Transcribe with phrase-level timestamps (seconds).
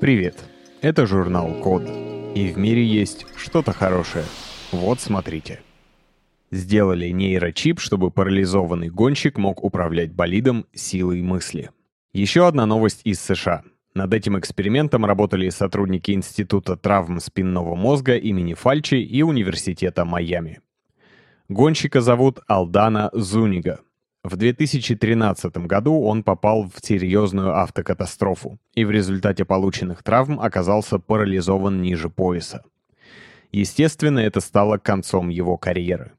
[0.00, 0.42] Привет,
[0.80, 1.82] это журнал Код.
[2.34, 4.24] И в мире есть что-то хорошее.
[4.72, 5.60] Вот смотрите.
[6.50, 11.68] Сделали нейрочип, чтобы парализованный гонщик мог управлять болидом силой мысли.
[12.14, 13.62] Еще одна новость из США.
[13.92, 20.60] Над этим экспериментом работали сотрудники Института травм спинного мозга имени Фальчи и Университета Майами.
[21.50, 23.80] Гонщика зовут Алдана Зунига.
[24.30, 31.82] В 2013 году он попал в серьезную автокатастрофу и в результате полученных травм оказался парализован
[31.82, 32.62] ниже пояса.
[33.50, 36.12] Естественно, это стало концом его карьеры.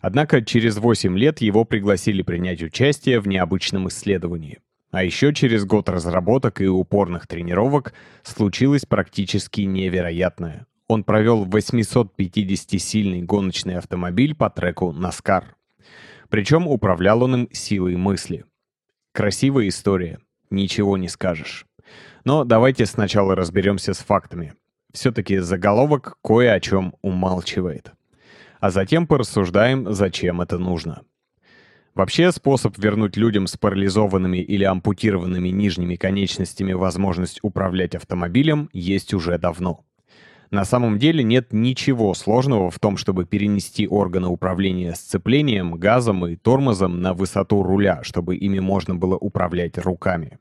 [0.00, 4.58] Однако через 8 лет его пригласили принять участие в необычном исследовании.
[4.90, 10.66] А еще через год разработок и упорных тренировок случилось практически невероятное.
[10.88, 15.54] Он провел 850-сильный гоночный автомобиль по треку Наскар.
[16.34, 18.44] Причем управлял он им силой мысли.
[19.12, 20.18] Красивая история,
[20.50, 21.64] ничего не скажешь.
[22.24, 24.54] Но давайте сначала разберемся с фактами.
[24.92, 27.92] Все-таки заголовок кое о чем умалчивает.
[28.58, 31.02] А затем порассуждаем, зачем это нужно.
[31.94, 39.38] Вообще, способ вернуть людям с парализованными или ампутированными нижними конечностями возможность управлять автомобилем есть уже
[39.38, 39.84] давно.
[40.50, 46.36] На самом деле нет ничего сложного в том, чтобы перенести органы управления сцеплением, газом и
[46.36, 50.38] тормозом на высоту руля, чтобы ими можно было управлять руками.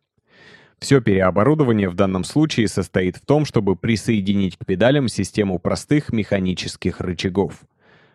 [0.80, 7.00] Все переоборудование в данном случае состоит в том, чтобы присоединить к педалям систему простых механических
[7.00, 7.62] рычагов.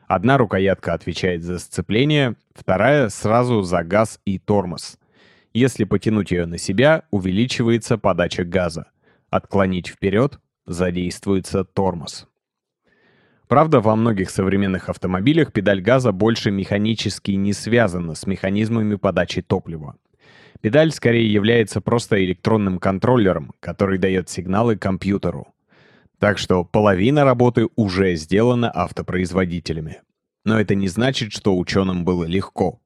[0.06, 4.98] Одна рукоятка отвечает за сцепление, вторая сразу за газ и тормоз.
[5.54, 8.86] Если потянуть ее на себя, увеличивается подача газа.
[9.30, 12.28] Отклонить вперед задействуется тормоз.
[13.48, 19.96] Правда, во многих современных автомобилях педаль газа больше механически не связана с механизмами подачи топлива.
[20.60, 25.48] Педаль скорее является просто электронным контроллером, который дает сигналы компьютеру.
[26.18, 30.02] Так что половина работы уже сделана автопроизводителями.
[30.44, 32.80] Но это не значит, что ученым было легко.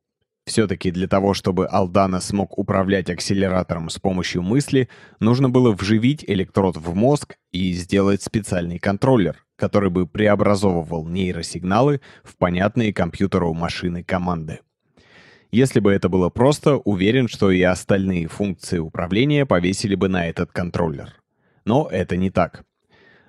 [0.45, 4.89] Все-таки для того, чтобы Алдана смог управлять акселератором с помощью мысли,
[5.21, 12.37] нужно было вживить электрод в мозг и сделать специальный контроллер, который бы преобразовывал нейросигналы в
[12.37, 14.61] понятные компьютеру машины команды.
[15.53, 20.51] Если бы это было просто, уверен, что и остальные функции управления повесили бы на этот
[20.51, 21.15] контроллер.
[21.65, 22.65] Но это не так.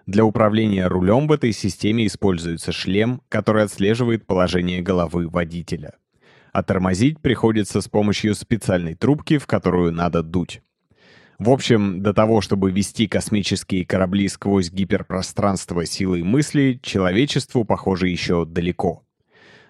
[0.08, 5.94] Для управления рулем в этой системе используется шлем, который отслеживает положение головы водителя
[6.54, 10.62] а тормозить приходится с помощью специальной трубки, в которую надо дуть.
[11.40, 18.46] В общем, до того, чтобы вести космические корабли сквозь гиперпространство силой мысли, человечеству, похоже, еще
[18.46, 19.04] далеко.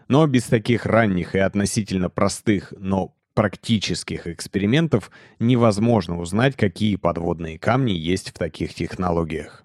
[0.10, 7.94] Но без таких ранних и относительно простых, но практических экспериментов невозможно узнать, какие подводные камни
[7.94, 9.64] есть в таких технологиях.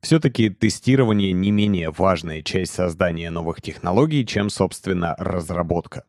[0.00, 6.04] Все-таки тестирование не менее важная часть создания новых технологий, чем, собственно, разработка.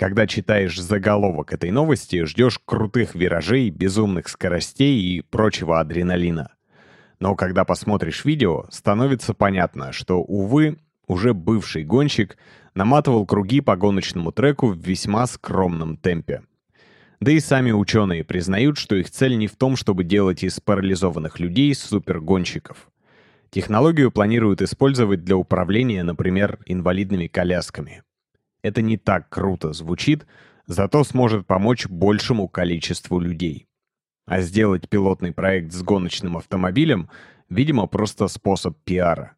[0.00, 6.54] Когда читаешь заголовок этой новости, ждешь крутых виражей, безумных скоростей и прочего адреналина.
[7.18, 12.38] Но когда посмотришь видео, становится понятно, что, увы, уже бывший гонщик
[12.74, 16.44] наматывал круги по гоночному треку в весьма скромном темпе.
[17.20, 21.38] Да и сами ученые признают, что их цель не в том, чтобы делать из парализованных
[21.38, 22.88] людей супергонщиков.
[23.50, 28.02] Технологию планируют использовать для управления, например, инвалидными колясками.
[28.62, 30.26] Это не так круто звучит,
[30.66, 33.66] зато сможет помочь большему количеству людей.
[34.26, 37.08] А сделать пилотный проект с гоночным автомобилем,
[37.48, 39.36] видимо, просто способ пиара.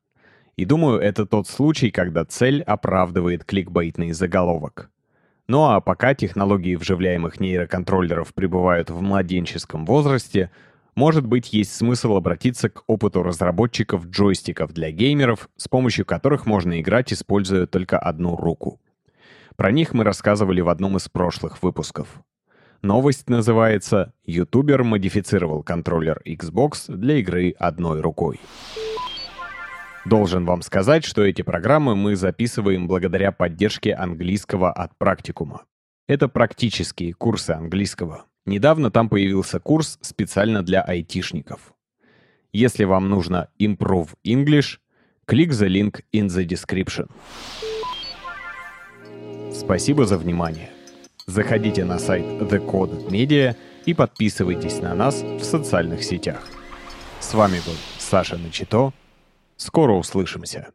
[0.57, 4.91] И думаю, это тот случай, когда цель оправдывает кликбейтный заголовок.
[5.49, 10.51] Ну а пока технологии вживляемых нейроконтроллеров пребывают в младенческом возрасте,
[10.95, 16.81] может быть, есть смысл обратиться к опыту разработчиков джойстиков для геймеров, с помощью которых можно
[16.81, 18.79] играть, используя только одну руку.
[19.57, 22.23] Про них мы рассказывали в одном из прошлых выпусков.
[22.83, 28.41] Новость называется «Ютубер модифицировал контроллер Xbox для игры одной рукой».
[30.05, 35.63] Должен вам сказать, что эти программы мы записываем благодаря поддержке английского от практикума.
[36.09, 38.25] Это практические курсы английского.
[38.45, 41.73] Недавно там появился курс специально для айтишников.
[42.53, 44.79] Если вам нужно Improve English,
[45.31, 47.09] click the link in the description.
[49.65, 50.71] Спасибо за внимание.
[51.27, 53.55] Заходите на сайт The Code Media
[53.87, 56.43] и подписывайтесь на нас в социальных сетях.
[57.21, 58.93] С вами был Саша Начито.
[59.57, 60.73] Скоро услышимся.